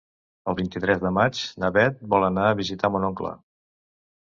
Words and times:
El 0.53 0.55
vint-i-tres 0.59 1.01
de 1.03 1.11
maig 1.17 1.43
na 1.65 1.69
Beth 1.77 2.01
vol 2.15 2.27
anar 2.31 2.49
a 2.55 2.59
visitar 2.65 2.93
mon 2.97 3.09
oncle. 3.13 3.37